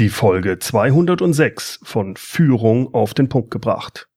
[0.00, 4.08] Die Folge 206 von Führung auf den Punkt gebracht.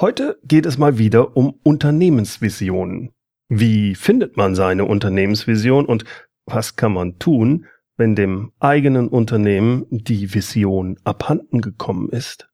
[0.00, 3.12] Heute geht es mal wieder um Unternehmensvisionen.
[3.50, 6.06] Wie findet man seine Unternehmensvision und
[6.46, 7.66] was kann man tun,
[7.98, 12.48] wenn dem eigenen Unternehmen die Vision abhanden gekommen ist?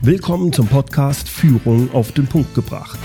[0.00, 2.98] Willkommen zum Podcast Führung auf den Punkt gebracht.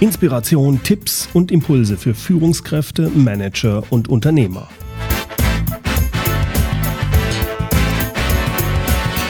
[0.00, 4.68] Inspiration, Tipps und Impulse für Führungskräfte, Manager und Unternehmer.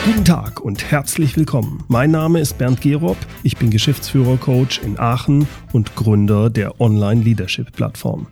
[0.03, 1.85] Guten Tag und herzlich willkommen.
[1.87, 8.27] Mein Name ist Bernd Gerob, ich bin Geschäftsführer-Coach in Aachen und Gründer der Online-Leadership-Plattform.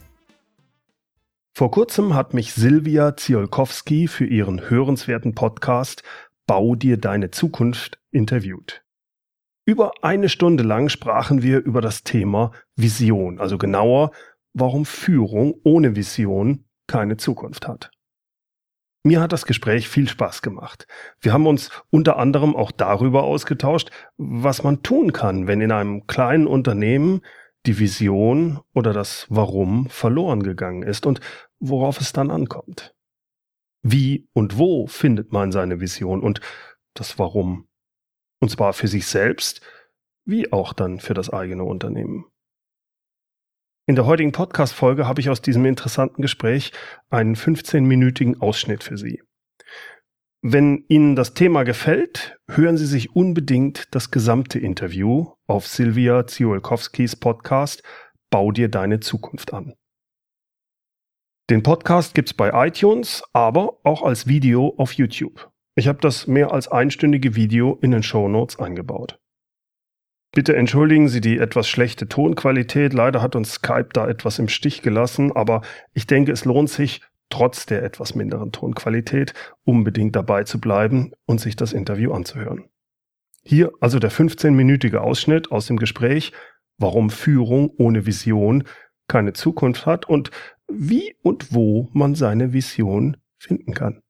[1.54, 6.04] Vor kurzem hat mich Silvia Ziolkowski für ihren hörenswerten Podcast
[6.48, 8.85] Bau dir deine Zukunft interviewt.
[9.66, 14.12] Über eine Stunde lang sprachen wir über das Thema Vision, also genauer,
[14.54, 17.90] warum Führung ohne Vision keine Zukunft hat.
[19.04, 20.88] Mir hat das Gespräch viel Spaß gemacht.
[21.20, 26.06] Wir haben uns unter anderem auch darüber ausgetauscht, was man tun kann, wenn in einem
[26.06, 27.22] kleinen Unternehmen
[27.66, 31.22] die Vision oder das Warum verloren gegangen ist und
[31.60, 32.94] worauf es dann ankommt.
[33.82, 36.40] Wie und wo findet man seine Vision und
[36.94, 37.68] das Warum?
[38.42, 39.62] Und zwar für sich selbst,
[40.26, 42.26] wie auch dann für das eigene Unternehmen.
[43.88, 46.72] In der heutigen Podcast-Folge habe ich aus diesem interessanten Gespräch
[47.10, 49.22] einen 15-minütigen Ausschnitt für Sie.
[50.42, 57.16] Wenn Ihnen das Thema gefällt, hören Sie sich unbedingt das gesamte Interview auf Silvia Ziolkowskis
[57.16, 57.84] Podcast
[58.32, 59.76] Bau dir deine Zukunft an.
[61.50, 65.52] Den Podcast gibt's bei iTunes, aber auch als Video auf YouTube.
[65.78, 69.20] Ich habe das mehr als einstündige Video in den Show Notes eingebaut.
[70.34, 72.94] Bitte entschuldigen Sie die etwas schlechte Tonqualität.
[72.94, 75.62] Leider hat uns Skype da etwas im Stich gelassen, aber
[75.94, 79.34] ich denke, es lohnt sich, trotz der etwas minderen Tonqualität,
[79.66, 82.70] unbedingt dabei zu bleiben und sich das Interview anzuhören.
[83.44, 86.32] Hier also der 15-minütige Ausschnitt aus dem Gespräch,
[86.78, 88.64] warum Führung ohne Vision
[89.08, 90.32] keine Zukunft hat und
[90.72, 94.02] wie und wo man seine Vision finden kann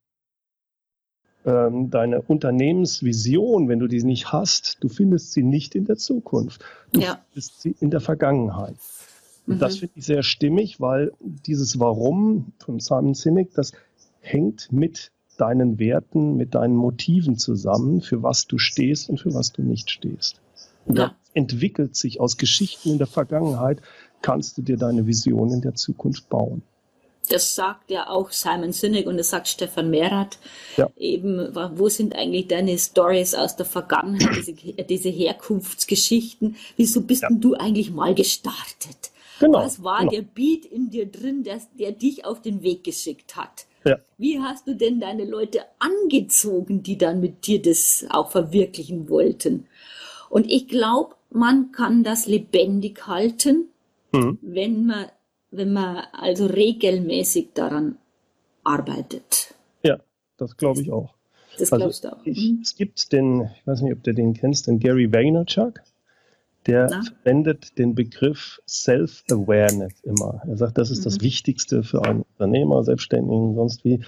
[1.46, 6.64] ähm, deine Unternehmensvision, wenn du die nicht hast, du findest sie nicht in der Zukunft.
[6.92, 7.20] Du ja.
[7.30, 8.76] findest sie in der Vergangenheit.
[9.46, 9.60] Und mhm.
[9.60, 13.74] das finde ich sehr stimmig, weil dieses Warum von Simon Sinek, das
[14.22, 19.52] hängt mit deinen Werten, mit deinen Motiven zusammen, für was du stehst und für was
[19.52, 20.42] du nicht stehst.
[20.86, 21.10] Und ja.
[21.10, 23.82] das entwickelt sich aus Geschichten in der Vergangenheit,
[24.22, 26.64] kannst du dir deine Vision in der Zukunft bauen
[27.32, 30.38] das sagt ja auch Simon Sinek und das sagt Stefan Merath.
[30.78, 30.90] Ja.
[30.98, 34.54] Eben, wo sind eigentlich deine Stories aus der Vergangenheit, diese,
[34.90, 36.56] diese Herkunftsgeschichten?
[36.78, 37.30] Wieso bist ja.
[37.30, 39.12] denn du eigentlich mal gestartet?
[39.40, 40.12] Genau, Was war genau.
[40.12, 43.66] der Beat in dir drin, der, der dich auf den Weg geschickt hat?
[43.86, 44.00] Ja.
[44.18, 49.68] Wie hast du denn deine Leute angezogen, die dann mit dir das auch verwirklichen wollten?
[50.30, 53.70] Und ich glaube, man kann das lebendig halten,
[54.12, 54.40] mhm.
[54.42, 55.06] wenn man
[55.58, 57.98] wenn man also regelmäßig daran
[58.64, 59.54] arbeitet.
[59.84, 60.00] Ja,
[60.38, 61.14] das glaube ich auch.
[61.58, 62.26] Das also glaubst du auch.
[62.26, 62.60] Ich, mhm.
[62.62, 65.82] Es gibt den, ich weiß nicht, ob du den kennst, den Gary Vaynerchuk.
[66.68, 67.04] Der Na?
[67.04, 70.42] verwendet den Begriff Self-Awareness immer.
[70.48, 71.04] Er sagt, das ist mhm.
[71.04, 74.04] das Wichtigste für einen Unternehmer, Selbstständigen, sonst wie.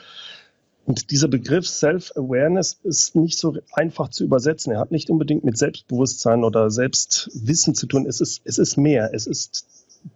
[0.85, 4.71] Und dieser Begriff Self-Awareness ist nicht so einfach zu übersetzen.
[4.71, 8.05] Er hat nicht unbedingt mit Selbstbewusstsein oder Selbstwissen zu tun.
[8.07, 9.13] Es ist, es ist mehr.
[9.13, 9.65] Es ist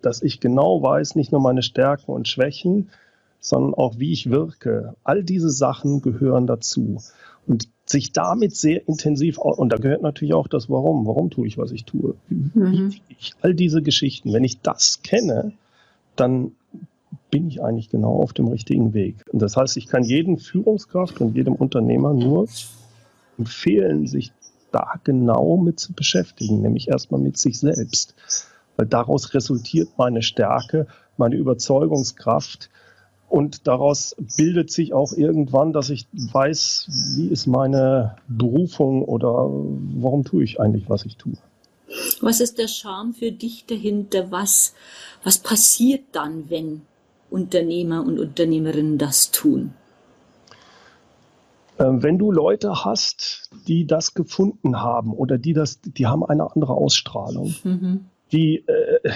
[0.01, 2.89] dass ich genau weiß, nicht nur meine Stärken und Schwächen,
[3.39, 4.95] sondern auch wie ich wirke.
[5.03, 7.01] All diese Sachen gehören dazu.
[7.47, 11.05] Und sich damit sehr intensiv, und da gehört natürlich auch das Warum.
[11.07, 12.15] Warum tue ich, was ich tue?
[12.29, 12.93] Mhm.
[13.09, 14.31] Ich, all diese Geschichten.
[14.31, 15.53] Wenn ich das kenne,
[16.15, 16.51] dann
[17.31, 19.15] bin ich eigentlich genau auf dem richtigen Weg.
[19.31, 22.47] Und das heißt, ich kann jedem Führungskraft und jedem Unternehmer nur
[23.37, 24.31] empfehlen, sich
[24.71, 28.15] da genau mit zu beschäftigen, nämlich erstmal mit sich selbst
[28.77, 30.87] weil daraus resultiert meine Stärke,
[31.17, 32.69] meine Überzeugungskraft
[33.31, 40.25] und daraus bildet sich auch irgendwann, dass ich weiß, wie ist meine Berufung oder warum
[40.25, 41.37] tue ich eigentlich, was ich tue.
[42.19, 44.31] Was ist der Charme für dich dahinter?
[44.31, 44.73] Was,
[45.23, 46.81] was passiert dann, wenn
[47.29, 49.73] Unternehmer und Unternehmerinnen das tun?
[51.79, 56.51] Ähm, wenn du Leute hast, die das gefunden haben oder die das, die haben eine
[56.51, 59.09] andere Ausstrahlung, mhm die, äh,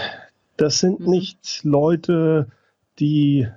[0.58, 1.10] das sind mhm.
[1.10, 2.48] nicht Leute,
[3.00, 3.48] die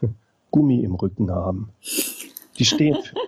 [0.50, 1.70] Gummi im Rücken haben.
[2.58, 3.16] Die stehen für.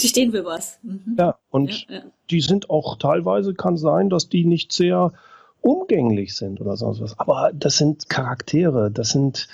[0.00, 0.78] Die stehen für was.
[0.82, 1.16] Mhm.
[1.18, 2.02] Ja, und ja, ja.
[2.30, 5.12] die sind auch teilweise, kann sein, dass die nicht sehr
[5.60, 7.18] umgänglich sind oder sonst was.
[7.18, 9.48] Aber das sind Charaktere, das sind,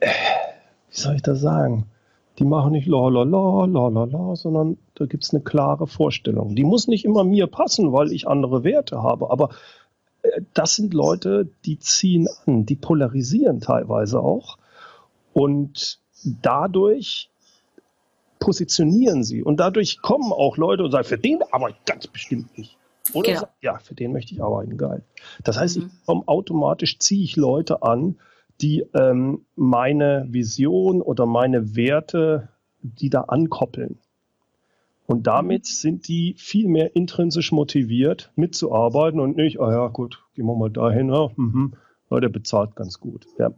[0.00, 0.08] äh,
[0.90, 1.86] wie soll ich das sagen?
[2.40, 5.86] Die machen nicht la la la la la la, sondern da gibt es eine klare
[5.86, 6.56] Vorstellung.
[6.56, 9.50] Die muss nicht immer mir passen, weil ich andere Werte habe, aber
[10.54, 14.58] das sind Leute, die ziehen an, die polarisieren teilweise auch.
[15.32, 17.30] Und dadurch
[18.38, 19.42] positionieren sie.
[19.42, 22.76] Und dadurch kommen auch Leute und sagen, für den aber ganz bestimmt nicht.
[23.12, 23.40] Oder genau.
[23.40, 25.02] sagt, ja, für den möchte ich arbeiten, geil.
[25.42, 25.86] Das heißt, mhm.
[25.86, 28.18] ich komme automatisch, ziehe ich Leute an,
[28.60, 32.48] die ähm, meine Vision oder meine Werte,
[32.82, 33.98] die da ankoppeln.
[35.06, 35.68] Und damit mhm.
[35.68, 40.70] sind die viel mehr intrinsisch motiviert, mitzuarbeiten und nicht, ah ja, gut, gehen wir mal
[40.70, 41.74] dahin, ja, mhm,
[42.10, 43.26] ja der bezahlt ganz gut.
[43.38, 43.52] Ja.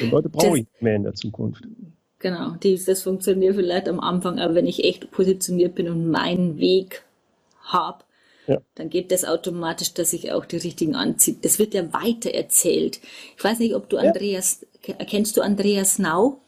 [0.00, 1.62] Die Leute brauche ich mehr in der Zukunft.
[2.18, 7.04] Genau, das funktioniert vielleicht am Anfang, aber wenn ich echt positioniert bin und meinen Weg
[7.60, 8.04] habe,
[8.46, 8.58] ja.
[8.74, 11.36] dann geht das automatisch, dass ich auch die richtigen anziehe.
[11.40, 13.00] Das wird ja weiter erzählt.
[13.36, 14.02] Ich weiß nicht, ob du ja.
[14.02, 16.38] Andreas, kennst du Andreas Nau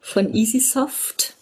[0.00, 1.35] von EasySoft?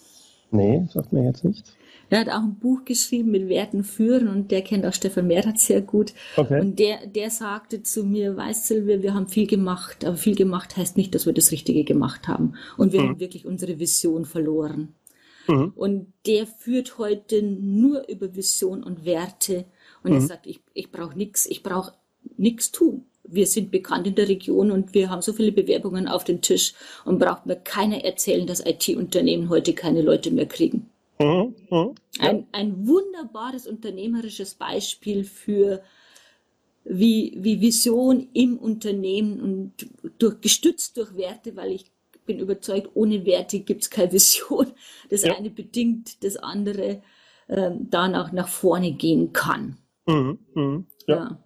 [0.55, 1.75] Nee, sagt mir jetzt nichts.
[2.09, 5.59] Er hat auch ein Buch geschrieben mit Werten führen und der kennt auch Stefan Mehrath
[5.59, 6.13] sehr gut.
[6.37, 6.61] Okay.
[6.61, 10.77] Und der, der sagte zu mir, weißt Silvia, wir haben viel gemacht, aber viel gemacht
[10.77, 12.53] heißt nicht, dass wir das Richtige gemacht haben.
[12.77, 13.09] Und wir mhm.
[13.09, 14.93] haben wirklich unsere Vision verloren.
[15.47, 15.73] Mhm.
[15.75, 19.65] Und der führt heute nur über Vision und Werte.
[20.03, 20.17] Und mhm.
[20.17, 21.93] er sagt, ich, ich brauche nichts, ich brauche
[22.37, 23.05] nichts tun.
[23.27, 26.73] Wir sind bekannt in der Region und wir haben so viele Bewerbungen auf den Tisch
[27.05, 30.89] und braucht mir keiner erzählen, dass IT-Unternehmen heute keine Leute mehr kriegen.
[31.19, 31.55] Mhm.
[31.69, 31.95] Mhm.
[32.19, 35.81] Ein, ein wunderbares unternehmerisches Beispiel für
[36.83, 39.89] wie, wie Vision im Unternehmen und
[40.19, 41.91] durch, gestützt durch Werte, weil ich
[42.25, 44.67] bin überzeugt, ohne Werte gibt es keine Vision.
[45.09, 45.35] Das ja.
[45.35, 47.01] eine bedingt das andere
[47.47, 49.77] ähm, dann auch nach vorne gehen kann.
[50.07, 51.44] Mhm, mh, ja, ja.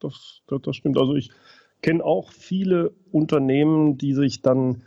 [0.00, 0.98] Das, das, das stimmt.
[0.98, 1.30] Also ich
[1.82, 4.82] kenne auch viele Unternehmen, die sich dann,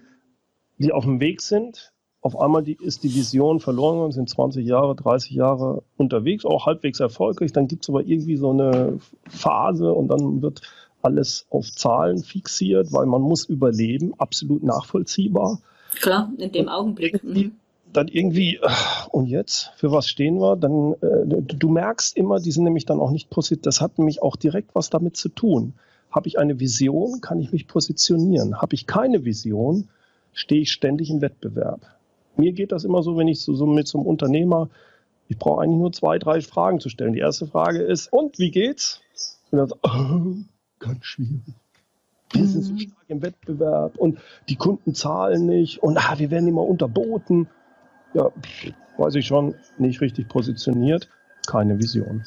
[0.78, 1.94] die auf dem Weg sind.
[2.22, 6.66] Auf einmal die, ist die Vision verloren und sind 20 Jahre, 30 Jahre unterwegs, auch
[6.66, 7.52] halbwegs erfolgreich.
[7.52, 10.62] Dann gibt es aber irgendwie so eine Phase und dann wird
[11.02, 15.60] alles auf Zahlen fixiert, weil man muss überleben, absolut nachvollziehbar.
[15.96, 17.22] Klar, in dem Augenblick.
[17.24, 17.56] Mhm.
[17.94, 18.70] Dann irgendwie, äh,
[19.12, 20.56] und jetzt, für was stehen wir?
[20.56, 23.66] Dann, äh, du merkst immer, die sind nämlich dann auch nicht positioniert.
[23.66, 25.74] Das hat nämlich auch direkt was damit zu tun.
[26.12, 28.62] Habe ich eine Vision, kann ich mich positionieren.
[28.62, 29.90] Habe ich keine Vision,
[30.34, 31.82] stehe ich ständig im Wettbewerb.
[32.36, 34.70] Mir geht das immer so, wenn ich so, so mit so einem Unternehmer,
[35.28, 37.14] ich brauche eigentlich nur zwei, drei Fragen zu stellen.
[37.14, 39.02] Die erste Frage ist, und wie geht's?
[39.52, 40.36] Und dann oh,
[40.80, 41.42] ganz schwierig.
[42.32, 42.80] Wir sind so mhm.
[42.80, 44.18] stark im Wettbewerb und
[44.50, 47.48] die Kunden zahlen nicht und ah, wir werden immer unterboten.
[48.14, 48.32] Ja,
[48.98, 51.10] weiß ich schon, nicht richtig positioniert,
[51.48, 52.24] keine Vision.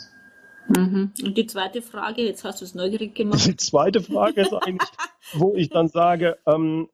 [0.68, 1.12] Mhm.
[1.22, 3.46] Und die zweite Frage, jetzt hast du es neugierig gemacht.
[3.46, 4.90] Die zweite Frage ist eigentlich,
[5.34, 6.88] wo ich dann sage, ähm,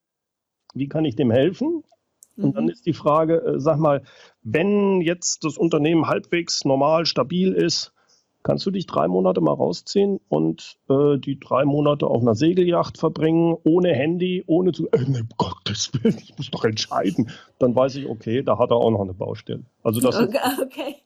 [0.75, 1.83] wie kann ich dem helfen?
[2.37, 2.53] Und mhm.
[2.53, 4.03] dann ist die Frage, äh, sag mal,
[4.43, 7.93] wenn jetzt das Unternehmen halbwegs normal, stabil ist,
[8.43, 12.99] kannst du dich drei Monate mal rausziehen und äh, die drei Monate auf einer Segelyacht
[12.99, 15.23] verbringen, ohne Handy, ohne zu, äh,
[15.73, 17.31] Gottes Willen, ich muss doch entscheiden.
[17.59, 19.63] Dann weiß ich, okay, da hat er auch noch eine Baustelle.
[19.83, 20.37] Also das okay.
[20.37, 20.97] Ist, okay.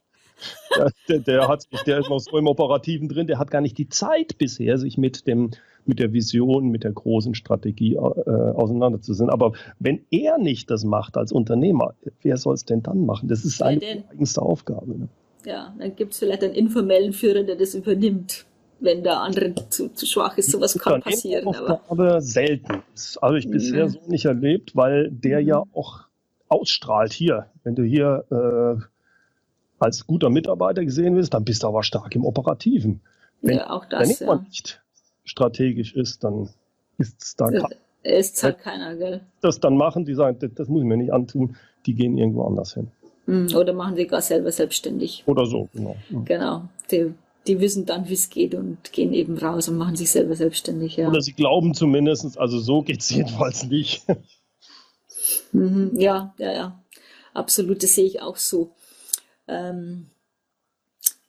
[1.08, 3.88] Der, der, hat, der ist noch so im Operativen drin, der hat gar nicht die
[3.88, 5.50] Zeit bisher, sich mit dem
[5.86, 9.30] mit der Vision, mit der großen Strategie äh, auseinanderzusetzen.
[9.30, 13.28] Aber wenn er nicht das macht als Unternehmer, wer soll es denn dann machen?
[13.28, 14.98] Das ist seine eigenste Aufgabe.
[14.98, 15.08] Ne?
[15.44, 18.46] Ja, dann gibt es vielleicht einen informellen Führer, der das übernimmt,
[18.80, 20.50] wenn der andere zu, zu schwach ist.
[20.50, 21.46] Sowas kann passieren.
[21.48, 22.82] Aber, aber selten.
[22.92, 23.90] Das habe ich bisher mhm.
[23.90, 25.48] so nicht erlebt, weil der mhm.
[25.48, 26.04] ja auch
[26.48, 27.46] ausstrahlt hier.
[27.64, 28.82] Wenn du hier äh,
[29.78, 33.00] als guter Mitarbeiter gesehen wirst, dann bist du aber stark im Operativen.
[33.42, 34.34] Wenn ja, auch das, wenn ja.
[34.36, 34.82] nicht
[35.24, 36.48] strategisch ist, dann
[36.98, 37.68] ist es da keiner.
[38.02, 39.20] Ist halt keiner, gell?
[39.40, 41.56] Das dann machen, die sagen, das, das muss ich mir nicht antun,
[41.86, 42.88] die gehen irgendwo anders hin.
[43.26, 43.48] Mhm.
[43.54, 45.24] Oder machen sie gar selber selbstständig.
[45.26, 45.96] Oder so, genau.
[46.08, 46.24] Mhm.
[46.24, 46.62] Genau.
[46.90, 47.12] Die,
[47.46, 50.96] die wissen dann, wie es geht und gehen eben raus und machen sich selber selbstständig.
[50.96, 51.08] Ja.
[51.08, 54.04] Oder sie glauben zumindest, also so geht es jedenfalls nicht.
[55.52, 55.92] Mhm.
[55.98, 56.84] Ja, ja, ja.
[57.34, 58.72] Absolut, das sehe ich auch so.
[59.48, 60.06] Ähm,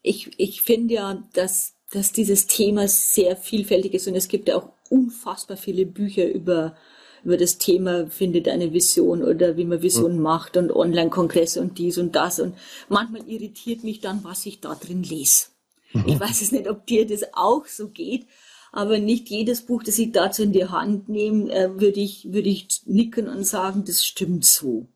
[0.02, 4.56] ich ich finde ja, dass, dass dieses Thema sehr vielfältig ist und es gibt ja
[4.56, 6.76] auch unfassbar viele Bücher über
[7.24, 10.22] über das Thema findet eine Vision oder wie man Vision mhm.
[10.22, 12.40] macht und Online-Kongresse und dies und das.
[12.40, 12.56] Und
[12.88, 15.48] manchmal irritiert mich dann, was ich da drin lese.
[15.94, 18.28] Ich weiß es nicht, ob dir das auch so geht,
[18.72, 22.50] aber nicht jedes Buch, das ich dazu in die Hand nehme, äh, würde ich, würde
[22.50, 24.88] ich nicken und sagen, das stimmt so.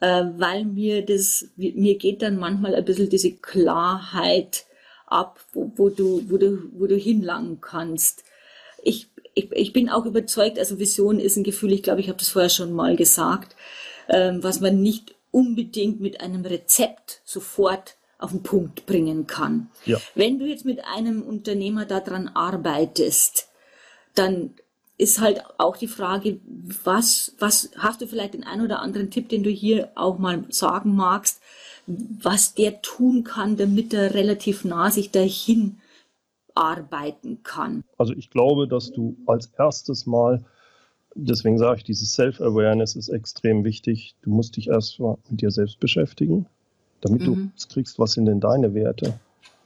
[0.00, 4.66] Äh, weil mir das, mir geht dann manchmal ein bisschen diese Klarheit
[5.06, 8.24] ab, wo, wo, du, wo, du, wo du hinlangen kannst.
[8.82, 12.18] Ich, ich, ich bin auch überzeugt, also Vision ist ein Gefühl, ich glaube, ich habe
[12.18, 13.56] das vorher schon mal gesagt,
[14.08, 19.70] ähm, was man nicht unbedingt mit einem Rezept sofort auf den Punkt bringen kann.
[19.86, 19.98] Ja.
[20.14, 23.48] Wenn du jetzt mit einem Unternehmer daran arbeitest,
[24.14, 24.54] dann
[24.96, 26.40] ist halt auch die Frage,
[26.82, 30.44] was, was hast du vielleicht den einen oder anderen Tipp, den du hier auch mal
[30.48, 31.40] sagen magst,
[31.86, 35.78] was der tun kann, damit er relativ nah sich dahin
[36.54, 37.84] arbeiten kann?
[37.96, 40.44] Also ich glaube, dass du als erstes mal,
[41.14, 44.16] deswegen sage ich, dieses Self-Awareness ist extrem wichtig.
[44.22, 46.46] Du musst dich erst mal mit dir selbst beschäftigen,
[47.00, 47.52] damit mhm.
[47.56, 49.18] du kriegst, was sind denn deine Werte?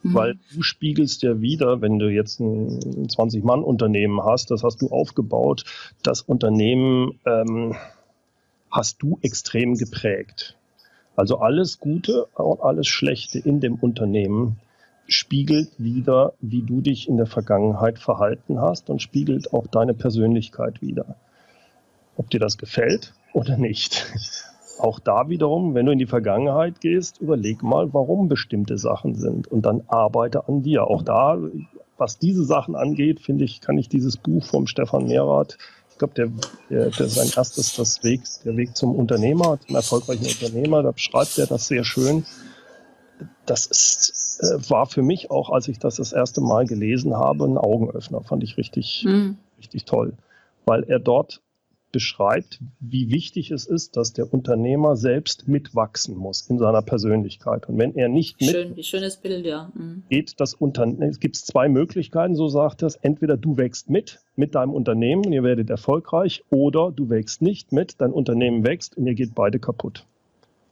[0.03, 0.15] Mhm.
[0.15, 5.65] Weil du spiegelst ja wieder, wenn du jetzt ein 20-Mann-Unternehmen hast, das hast du aufgebaut,
[6.03, 7.77] das Unternehmen ähm,
[8.71, 10.57] hast du extrem geprägt.
[11.15, 14.57] Also alles Gute und alles Schlechte in dem Unternehmen
[15.07, 20.81] spiegelt wieder, wie du dich in der Vergangenheit verhalten hast und spiegelt auch deine Persönlichkeit
[20.81, 21.17] wieder.
[22.17, 24.07] Ob dir das gefällt oder nicht.
[24.83, 29.47] Auch da wiederum, wenn du in die Vergangenheit gehst, überleg mal, warum bestimmte Sachen sind
[29.47, 30.89] und dann arbeite an dir.
[30.89, 31.39] Auch da,
[31.99, 35.57] was diese Sachen angeht, finde ich, kann ich dieses Buch vom Stefan Mehrath,
[35.89, 36.31] ich glaube, der,
[36.69, 41.39] der, der sein erstes das Weg, der Weg zum Unternehmer, zum erfolgreichen Unternehmer, da beschreibt
[41.39, 42.27] er das sehr schön.
[43.47, 47.45] Das ist, äh, war für mich auch, als ich das das erste Mal gelesen habe,
[47.45, 48.23] ein Augenöffner.
[48.23, 49.37] Fand ich richtig, mhm.
[49.59, 50.15] richtig toll,
[50.65, 51.41] weil er dort
[51.93, 57.69] beschreibt, wie wichtig es ist, dass der Unternehmer selbst mitwachsen muss in seiner Persönlichkeit.
[57.69, 59.71] Und wenn er nicht mit Schön, schönes Bild, ja.
[59.75, 60.03] Mhm.
[60.09, 64.21] geht das Unternehmen, es gibt zwei Möglichkeiten, so sagt er es, entweder du wächst mit,
[64.35, 68.97] mit deinem Unternehmen und ihr werdet erfolgreich, oder du wächst nicht mit, dein Unternehmen wächst
[68.97, 70.07] und ihr geht beide kaputt.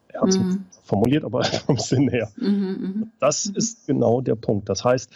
[0.09, 0.65] Er hat es mhm.
[0.83, 2.31] formuliert, aber vom Sinn her.
[2.37, 3.13] Mhm, mhm.
[3.21, 3.57] das mhm.
[3.57, 4.69] ist genau der Punkt.
[4.69, 5.11] Das heißt,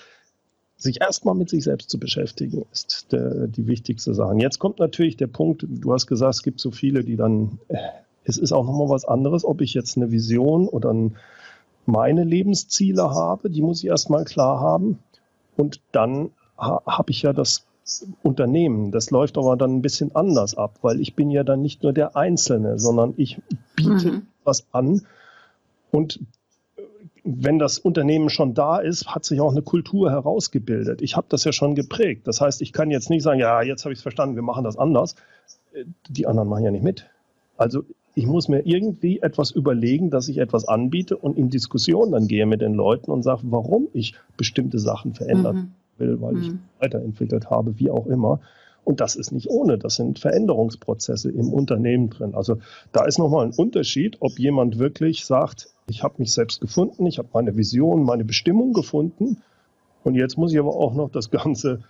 [0.77, 4.37] sich erstmal mit sich selbst zu beschäftigen, ist der, die wichtigste Sache.
[4.39, 7.79] Jetzt kommt natürlich der Punkt, du hast gesagt, es gibt so viele, die dann, äh,
[8.25, 11.17] es ist auch nochmal was anderes, ob ich jetzt eine Vision oder ein,
[11.87, 14.99] meine Lebensziele habe, die muss ich erstmal klar haben.
[15.57, 17.67] Und dann ha, habe ich ja das
[18.23, 18.91] Unternehmen.
[18.91, 21.93] Das läuft aber dann ein bisschen anders ab, weil ich bin ja dann nicht nur
[21.93, 23.41] der Einzelne, sondern ich
[23.77, 24.27] biete mhm.
[24.43, 25.03] was an
[25.91, 26.21] und
[27.25, 31.01] wenn das Unternehmen schon da ist, hat sich auch eine Kultur herausgebildet.
[31.01, 32.27] Ich habe das ja schon geprägt.
[32.29, 34.63] Das heißt, ich kann jetzt nicht sagen, ja, jetzt habe ich es verstanden, wir machen
[34.63, 35.17] das anders.
[36.09, 37.07] Die anderen machen ja nicht mit.
[37.57, 37.83] Also
[38.15, 42.47] ich muss mir irgendwie etwas überlegen, dass ich etwas anbiete und in Diskussion dann gehe
[42.47, 45.73] mit den Leuten und sage, warum ich bestimmte Sachen verändern mhm.
[45.99, 46.43] will, weil mhm.
[46.43, 48.41] ich weiterentwickelt habe, wie auch immer.
[48.85, 49.79] Und das ist nicht ohne.
[49.79, 52.35] Das sind Veränderungsprozesse im Unternehmen drin.
[52.35, 52.59] Also
[52.93, 57.19] da ist nochmal ein Unterschied, ob jemand wirklich sagt, ich habe mich selbst gefunden, ich
[57.19, 59.43] habe meine Vision, meine Bestimmung gefunden.
[60.03, 61.83] Und jetzt muss ich aber auch noch das Ganze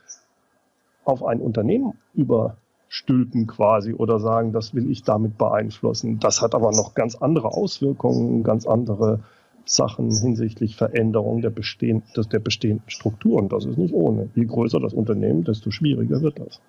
[1.04, 6.18] auf ein Unternehmen überstülpen quasi oder sagen, das will ich damit beeinflussen.
[6.20, 9.20] Das hat aber noch ganz andere Auswirkungen, ganz andere
[9.64, 13.48] Sachen hinsichtlich Veränderung der, bestehen, der bestehenden Strukturen.
[13.48, 14.28] Das ist nicht ohne.
[14.34, 16.60] Je größer das Unternehmen, desto schwieriger wird das.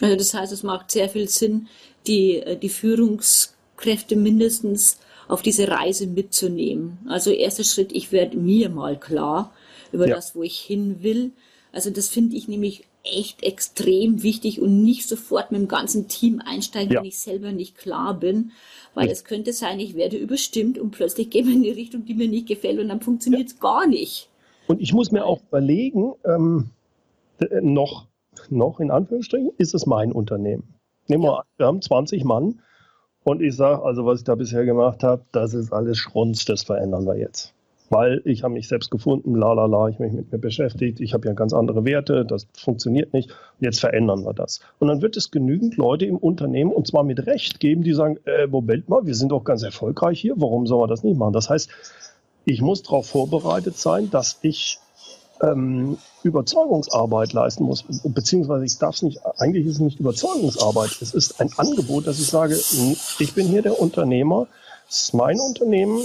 [0.00, 1.68] Also das heißt, es macht sehr viel Sinn,
[2.06, 4.98] die, äh, die Führungskräfte mindestens
[5.28, 6.98] auf diese Reise mitzunehmen.
[7.08, 9.52] Also erster Schritt, ich werde mir mal klar
[9.92, 10.16] über ja.
[10.16, 11.32] das, wo ich hin will.
[11.72, 16.40] Also das finde ich nämlich echt extrem wichtig und nicht sofort mit dem ganzen Team
[16.44, 17.00] einsteigen, ja.
[17.00, 18.52] wenn ich selber nicht klar bin.
[18.94, 19.12] Weil ja.
[19.12, 22.28] es könnte sein, ich werde überstimmt und plötzlich gehen wir in die Richtung, die mir
[22.28, 24.28] nicht gefällt und dann funktioniert es gar nicht.
[24.66, 26.70] Und ich muss mir auch überlegen, ähm,
[27.60, 28.06] noch
[28.50, 30.74] noch in Anführungsstrichen, ist es mein Unternehmen.
[31.08, 32.60] Nehmen wir an, wir haben 20 Mann
[33.24, 36.62] und ich sage, also was ich da bisher gemacht habe, das ist alles Schrunz, das
[36.62, 37.54] verändern wir jetzt.
[37.90, 41.12] Weil ich habe mich selbst gefunden, la la la, ich mich mit mir beschäftigt, ich
[41.12, 44.60] habe ja ganz andere Werte, das funktioniert nicht, jetzt verändern wir das.
[44.78, 48.18] Und dann wird es genügend Leute im Unternehmen, und zwar mit Recht geben, die sagen,
[48.24, 51.34] äh, Moment mal, wir sind doch ganz erfolgreich hier, warum soll man das nicht machen?
[51.34, 51.70] Das heißt,
[52.46, 54.78] ich muss darauf vorbereitet sein, dass ich
[55.44, 61.14] ähm, Überzeugungsarbeit leisten muss, beziehungsweise ich darf es nicht, eigentlich ist es nicht Überzeugungsarbeit, es
[61.14, 62.54] ist ein Angebot, dass ich sage,
[63.18, 64.46] ich bin hier der Unternehmer,
[64.88, 66.00] es ist mein Unternehmen,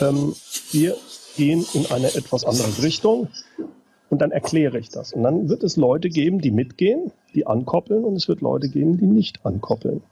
[0.00, 0.34] ähm,
[0.70, 0.96] wir
[1.36, 3.28] gehen in eine etwas andere Richtung.
[4.10, 5.14] Und dann erkläre ich das.
[5.14, 8.04] Und dann wird es Leute geben, die mitgehen, die ankoppeln.
[8.04, 10.02] Und es wird Leute geben, die nicht ankoppeln.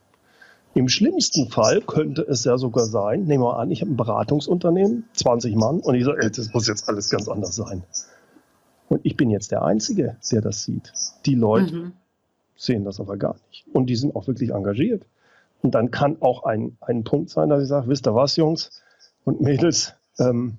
[0.72, 5.04] Im schlimmsten Fall könnte es ja sogar sein, nehmen wir an, ich habe ein Beratungsunternehmen,
[5.14, 7.82] 20 Mann, und ich sage, ey, das muss jetzt alles ganz anders sein.
[8.90, 10.92] Und ich bin jetzt der Einzige, der das sieht.
[11.24, 11.92] Die Leute mhm.
[12.56, 13.64] sehen das aber gar nicht.
[13.72, 15.06] Und die sind auch wirklich engagiert.
[15.62, 18.82] Und dann kann auch ein, ein Punkt sein, dass ich sage, wisst ihr was, Jungs
[19.24, 20.56] und Mädels, ähm,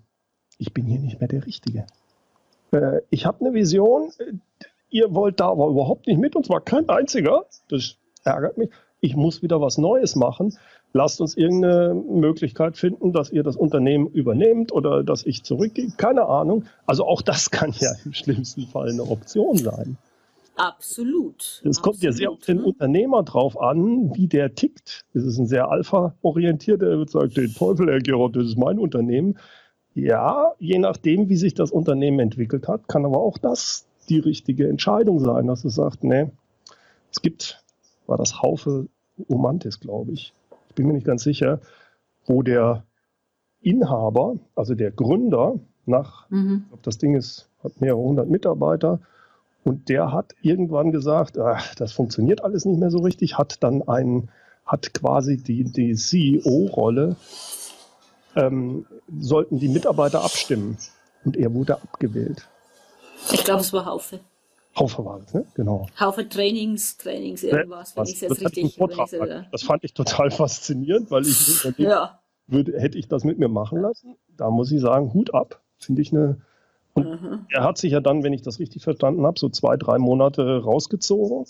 [0.57, 1.85] ich bin hier nicht mehr der Richtige.
[2.71, 4.13] Äh, ich habe eine Vision,
[4.89, 7.45] ihr wollt da aber überhaupt nicht mit, und zwar kein einziger.
[7.67, 8.69] Das ärgert mich.
[9.01, 10.57] Ich muss wieder was Neues machen.
[10.93, 15.93] Lasst uns irgendeine Möglichkeit finden, dass ihr das Unternehmen übernehmt oder dass ich zurückgehe.
[15.95, 16.65] Keine Ahnung.
[16.85, 19.97] Also auch das kann ja im schlimmsten Fall eine Option sein.
[20.55, 21.61] Absolut.
[21.63, 22.65] Es kommt ja sehr auf den ne?
[22.65, 25.05] Unternehmer drauf an, wie der tickt.
[25.13, 28.77] Ist es ein sehr alpha-orientierter, der wird sagen, den Teufel, Herr Gerard, das ist mein
[28.77, 29.39] Unternehmen.
[29.95, 34.67] Ja, je nachdem, wie sich das Unternehmen entwickelt hat, kann aber auch das die richtige
[34.67, 36.27] Entscheidung sein, dass es sagt, nee,
[37.11, 37.63] es gibt,
[38.07, 38.87] war das Haufe
[39.27, 40.33] Umantis, glaube ich.
[40.71, 41.59] Ich bin mir nicht ganz sicher,
[42.25, 42.85] wo der
[43.59, 46.61] Inhaber, also der Gründer, nach, mhm.
[46.63, 49.01] ich glaube, das Ding ist, hat mehrere hundert Mitarbeiter,
[49.65, 53.85] und der hat irgendwann gesagt, ach, das funktioniert alles nicht mehr so richtig, hat dann
[53.85, 54.29] einen,
[54.65, 57.17] hat quasi die, die CEO-Rolle,
[58.37, 58.85] ähm,
[59.19, 60.77] sollten die Mitarbeiter abstimmen.
[61.25, 62.47] Und er wurde abgewählt.
[63.33, 64.21] Ich glaube, es war Haufe.
[64.77, 65.45] Haufe war das, ne?
[65.53, 65.87] Genau.
[65.99, 69.45] Haufe Trainings, Trainings, irgendwas, wenn ich es jetzt richtig überlege.
[69.51, 72.19] Das fand ich total faszinierend, weil ich ja.
[72.47, 74.15] würde, hätte ich das mit mir machen lassen.
[74.37, 75.61] Da muss ich sagen, Hut ab.
[75.77, 76.37] Finde ich eine,
[76.93, 77.45] und mhm.
[77.49, 80.61] er hat sich ja dann, wenn ich das richtig verstanden habe, so zwei, drei Monate
[80.63, 81.45] rausgezogen,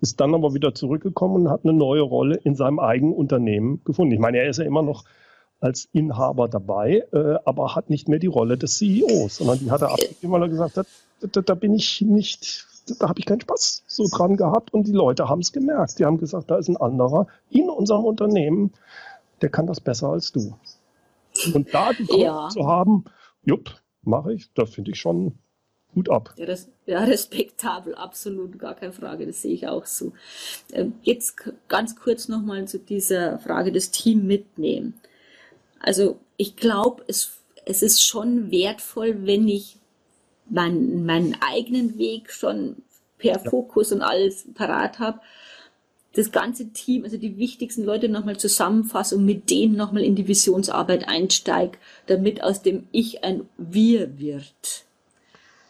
[0.00, 4.12] ist dann aber wieder zurückgekommen und hat eine neue Rolle in seinem eigenen Unternehmen gefunden.
[4.12, 5.04] Ich meine, er ist ja immer noch
[5.60, 9.82] als Inhaber dabei, äh, aber hat nicht mehr die Rolle des CEOs, sondern die hat
[9.82, 10.86] er abgegeben, weil er gesagt hat,
[11.20, 12.66] da, da bin ich nicht,
[12.98, 15.98] da habe ich keinen Spaß so dran gehabt und die Leute haben es gemerkt.
[15.98, 18.72] Die haben gesagt, da ist ein anderer in unserem Unternehmen,
[19.40, 20.54] der kann das besser als du.
[21.54, 22.48] Und da die Grund ja.
[22.50, 23.04] zu haben,
[23.44, 24.50] jupp, mache ich.
[24.54, 25.38] Das finde ich schon
[25.94, 26.34] gut ab.
[26.36, 30.12] Ja, das, ja, respektabel, absolut, gar keine Frage, das sehe ich auch so.
[30.72, 31.36] Ähm, jetzt
[31.68, 34.94] ganz kurz nochmal zu dieser Frage des Team mitnehmen.
[35.86, 39.78] Also ich glaube, es, es ist schon wertvoll, wenn ich
[40.50, 42.76] mein, meinen eigenen Weg schon
[43.18, 43.50] per ja.
[43.50, 45.20] Fokus und alles parat habe
[46.16, 50.26] das ganze Team, also die wichtigsten Leute nochmal zusammenfasse und mit denen nochmal in die
[50.26, 54.86] Visionsarbeit einsteige, damit aus dem Ich ein Wir wird.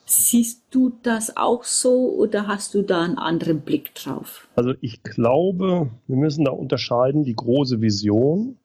[0.04, 4.46] Siehst du das auch so oder hast du da einen anderen Blick drauf?
[4.54, 8.56] Also ich glaube, wir müssen da unterscheiden, die große Vision,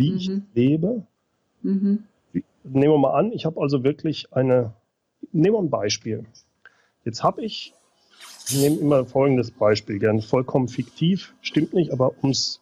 [0.00, 0.16] wie mhm.
[0.16, 1.06] ich lebe.
[1.62, 2.04] Mhm.
[2.64, 4.74] Nehmen wir mal an, ich habe also wirklich eine,
[5.32, 6.24] nehmen wir ein Beispiel.
[7.04, 7.74] Jetzt habe ich
[8.48, 10.20] ich nehme immer folgendes Beispiel gern.
[10.20, 12.60] Vollkommen fiktiv, stimmt nicht, aber um es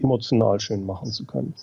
[0.00, 1.54] emotional schön machen zu können.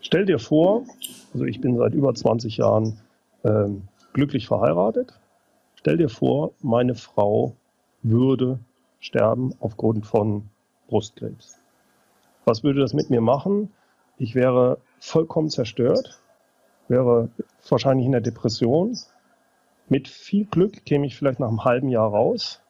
[0.00, 0.84] Stell dir vor,
[1.32, 2.98] also ich bin seit über 20 Jahren
[3.44, 5.12] ähm, glücklich verheiratet.
[5.76, 7.54] Stell dir vor, meine Frau
[8.02, 8.58] würde
[8.98, 10.48] sterben aufgrund von
[10.88, 11.58] Brustkrebs.
[12.44, 13.70] Was würde das mit mir machen?
[14.20, 16.20] Ich wäre vollkommen zerstört,
[16.88, 17.30] wäre
[17.66, 18.94] wahrscheinlich in der Depression.
[19.88, 22.60] Mit viel Glück käme ich vielleicht nach einem halben Jahr raus,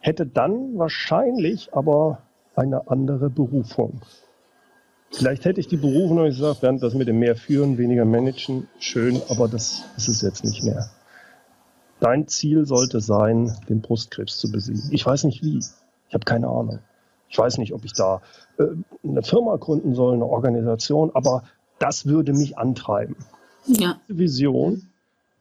[0.00, 2.22] hätte dann wahrscheinlich aber
[2.56, 4.00] eine andere Berufung.
[5.12, 8.66] Vielleicht hätte ich die Berufung und gesagt, während das mit dem mehr führen, weniger managen,
[8.80, 10.90] schön, aber das ist es jetzt nicht mehr.
[12.00, 14.82] Dein Ziel sollte sein, den Brustkrebs zu besiegen.
[14.90, 15.58] Ich weiß nicht wie.
[15.58, 16.80] Ich habe keine Ahnung.
[17.34, 18.22] Ich weiß nicht, ob ich da
[18.58, 18.66] äh,
[19.02, 21.42] eine Firma gründen soll, eine Organisation, aber
[21.80, 23.16] das würde mich antreiben.
[23.66, 23.96] Ja.
[24.06, 24.88] Diese Vision,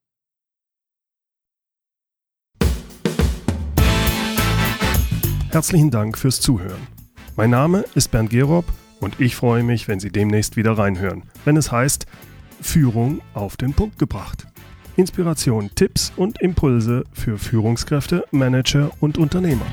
[5.53, 6.89] Herzlichen Dank fürs Zuhören.
[7.37, 8.65] Mein Name ist Bernd Gerob
[8.99, 12.07] und ich freue mich, wenn Sie demnächst wieder reinhören, wenn es heißt
[12.61, 14.49] Führung auf den Punkt gebracht.
[14.97, 19.67] Inspiration, Tipps und Impulse für Führungskräfte, Manager und Unternehmer.